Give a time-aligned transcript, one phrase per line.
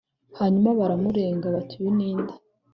[0.39, 2.33] Hanyuma baramurega bati uyu ninde